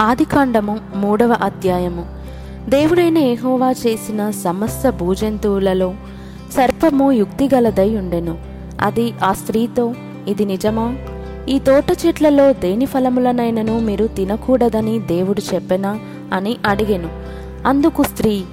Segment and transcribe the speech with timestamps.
[0.00, 2.06] ఆదికాండము మూడవ అధ్యాయము.
[2.68, 5.94] దేవుడైన ఏహోవా చేసిన సమస్త భూజంతువులలో
[6.52, 8.38] సర్పము యుక్తిగలదై ఉండెను.
[8.80, 9.94] అది ఆ స్త్రీతో
[10.28, 10.94] ఇది నిజమా?
[11.48, 15.98] ఈ తోట చెట్లలో దేని ఫలములనైనను మీరు తినకూడదని దేవుడు చెప్పెనా?
[16.32, 17.08] అని అడిగెను.
[17.66, 18.44] అందుకు స్త్రీ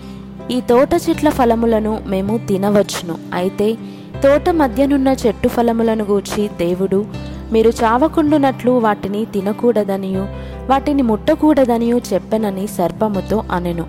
[0.52, 3.18] ఈ తోట చెట్ల ఫలములను మేము తినవచ్చును.
[3.34, 3.77] అయితే
[4.23, 7.05] తోట మధ్యనున్న చెట్టు ఫలములను గూర్చి దేవుడు
[7.52, 10.45] మీరు చావకుండునట్లు వాటిని తినకూడదనియు.
[10.70, 13.86] వాటిని ముట్టకూడదనియు చెప్పెనని సర్పముతో అనెను.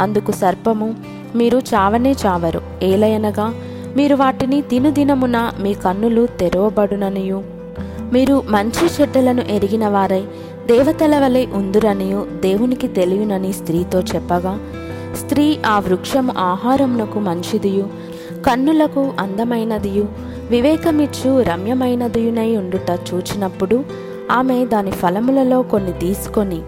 [0.00, 0.94] అందుకు సర్పము
[1.34, 2.60] మీరు చావనే చావరు.
[2.82, 3.54] ఏలయనగా
[3.96, 7.42] మీరు వాటిని తినుదినమున మీ కన్నులు తెరవబడుననియు.
[8.12, 10.24] మీరు మంచి చెడ్డలను ఎరిగిన వారై
[10.66, 14.58] దేవతల వలె ఉందురనియు దేవునికి తెలియనని స్త్రీతో చెప్పగా
[15.16, 17.86] స్త్రీ ఆ వృక్షము ఆహారమునకు మంచిదియు
[18.46, 20.08] కన్నులకు అందమైనదియు
[20.50, 23.84] వివేకమిచ్చు రమ్యమైనదియునై ఉండుట చూచినప్పుడు
[24.30, 26.62] ఆమె దాని ఫలములలో కొన్ని తీసుకొని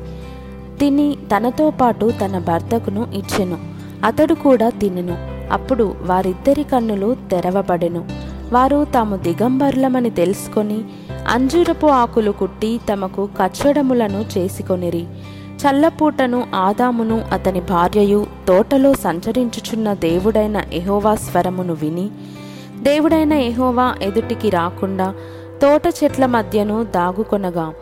[0.81, 3.59] తిని తనతో పాటు తన భర్తకును ఇచ్చెను.
[4.05, 5.17] అతడు కూడా తినెను.
[5.53, 8.05] అప్పుడు వారిద్దరి కన్నులు తెరవబడెను.
[8.53, 10.85] వారు తాము దిగంబరులమని తెలుసుకొని
[11.29, 15.07] అంజూరపు ఆకులు కుట్టి తమకు కచ్చడములను చేసుకొనిరి.
[15.61, 22.09] చల్లపూటను ఆదామును అతని భార్యయు తోటలో సంచరించుచున్న దేవుడైన ఎహోవా స్వరమును విని
[22.83, 25.15] దేవుడైన ఎహోవా ఎదుటికి రాకుండా
[25.63, 27.73] తోట చెట్ల మధ్యను దాగుకొనగా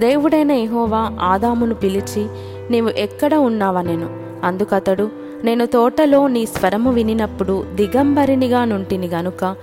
[0.00, 2.26] దేవుడైన ఎహోవా ఆదామును పిలిచి
[2.70, 4.20] నీవు ఎక్కడ ఉన్నావనెను?
[4.46, 5.10] అందుకతడు
[5.44, 9.56] నేను తోటలో నీ స్వరము వినినప్పుడు దిగంబరినిగా నుంటిని గనుక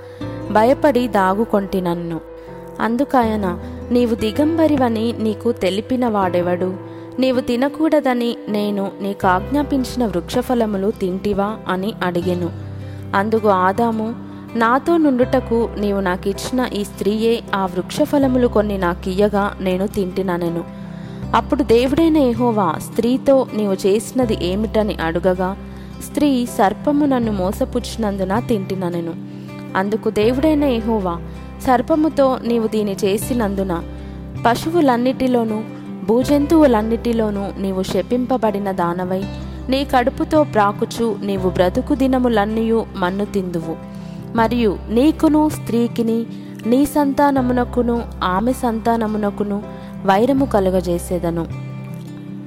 [0.51, 2.21] భయపడి దాగుకొంటినన్ను.
[2.79, 3.59] అందుకాయన
[3.91, 6.73] నీవు దిగంబరివని నీకు తెలిపిన వాడెవడు
[7.19, 11.57] నీవు తినకూడదని నేను నీకు ఆజ్ఞాపించిన వృక్షఫలములు తింటివా?
[11.67, 12.49] అని అడిగెను.
[13.15, 20.63] అందుకు ఆదాము నాతో నుండుటకు నీవు నాకిచ్చిన ఈ స్త్రీయే ఆ వృక్షఫలములు కొన్ని నాకియ్యగా నేను తింటిననెను.
[21.35, 25.57] అప్పుడు దేవుడైన ఏహోవా స్త్రీతో నీవు చేసినది ఏమిటని అడుగగా
[26.03, 29.13] స్త్రీ సర్పము నన్ను మోసపుచ్చినందున తింటిననెను.
[29.75, 31.17] అందుకు దేవుడైన ఏహోవా
[31.67, 33.83] సర్పముతో నీవు దీని చేసినందున
[34.45, 35.61] పశువులన్నిటిలోనూ
[36.03, 39.23] భూజంతువులన్నిటిలోనూ నీవు శపింపబడిన దానవై
[39.69, 43.92] నీ కడుపుతో ప్రాకుచు నీవు బ్రతుకు దినములన్నయూ మన్ను తిందువు.
[44.35, 46.25] మరియు నీకును స్త్రీకిని
[46.65, 49.63] నీ సంతానమునకును ఆమె సంతానమునకును
[50.05, 51.47] వైరము కలుగజేసేదను.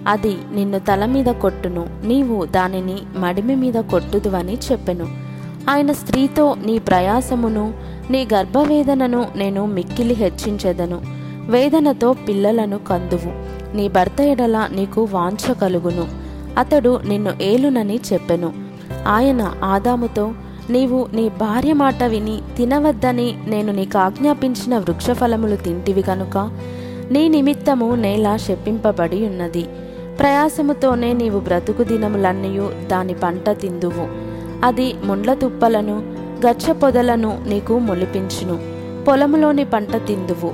[0.08, 1.86] అది నిన్ను తల మీద కొట్టును.
[2.04, 5.06] నీవు దానిని మడిమి మీద కొట్టుదువని చెప్పెను.
[5.70, 7.74] ఆయన స్త్రీతో నీ ప్రయాసమును
[8.10, 11.00] నీ గర్భవేదనను నేను మిక్కిలి హెచ్చించెదను.
[11.50, 13.32] వేదనతో పిల్లలను కందువు.
[13.76, 16.08] నీ భర్త ఎడల నీకు వాంఛ కలుగును.
[16.58, 18.52] అతడు నిన్ను ఏలునని చెప్పెను.
[19.06, 20.32] ఆయన ఆదాముతో
[20.70, 26.50] నీవు నీ భార్య మాట విని తినవద్దని నేను నీకు ఆజ్ఞాపించిన వృక్షఫలములు తింటివి కనుక
[27.10, 29.66] నీ నిమిత్తము నేల శప్పింపబడి ఉన్నది.
[30.20, 34.08] ప్రయాసముతోనే నీవు బ్రతుకు దినములన్నయూ దాని పంట తిందువు.
[34.66, 35.98] అది ముండ్ల తుప్పలను
[36.46, 38.60] గచ్చ పొదలను నీకు మొలిపించును.
[39.04, 40.52] పొలములోని పంట తిందువు.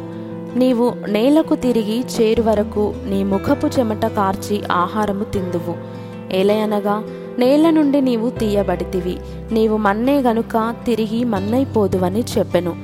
[0.59, 5.75] నీవు నేలకు తిరిగి చేరు వరకు నీ ముఖపు చెమట కార్చి ఆహారము తిందువు.
[6.33, 7.03] ఏలయనగా
[7.39, 9.17] నేల నుండి నీవు తీయబడితివి.
[9.53, 12.77] నీవు మన్నే గనుక తిరిగి మన్నైపోదువని చెప్పెను.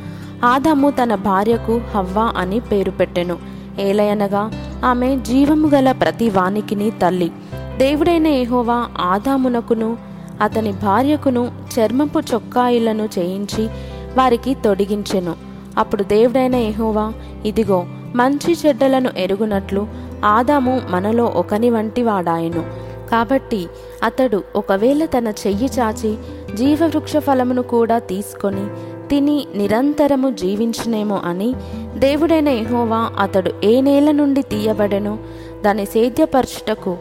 [0.45, 3.37] ఆదాము తన భార్యకు హవ్వ అని పేరు పెట్టెను.
[3.81, 4.51] ఏలయనగా
[4.85, 7.33] ఆమె జీవము గల ప్రతి వానికిని తల్లి.
[7.77, 9.97] దేవుడైన ఏహోవా ఆదామునకును
[10.41, 13.69] అతని భార్యకును చర్మపు చొక్కాయిలను చేయించి
[14.17, 15.35] వారికి తొడిగించెను.
[15.79, 17.13] అప్పుడు దేవుడైన ఏహోవా
[17.45, 19.87] ఇదిగో మంచి చెడ్డలను ఎరుగునట్లు
[20.25, 22.88] ఆదాము మనలో ఒకని వంటి వాడాయను.
[23.11, 23.67] కాబట్టి
[24.03, 26.17] అతడు ఒకవేళ తన చెయ్యి చాచి
[26.55, 28.67] జీవవృక్ష ఫలమును కూడా తీసుకొని
[29.09, 31.55] తిని నిరంతరము జీవించునేమో అని
[31.97, 35.19] దేవుడైన ఎహోవా అతడు ఏ నేల నుండి తీయబడెను
[35.65, 36.99] దాని సేద్యపరచుటకు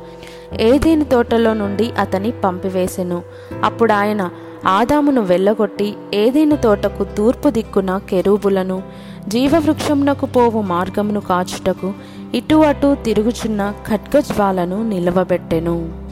[0.59, 3.21] ఏదేని తోటలో నుండి అతని పంపివేసెను.
[3.63, 4.29] అప్పుడు ఆయన
[4.67, 8.83] ఆదామును వెళ్ళగొట్టి ఏదేను తోటకు తూర్పు దిక్కున కెరూబులను
[9.27, 11.93] జీవవృక్షమునకు పోవు మార్గమును కాచుటకు
[12.35, 16.06] ఇటు అటు తిరుగుచున్న ఖడ్గజ్వాలను నిలవబెట్టెను.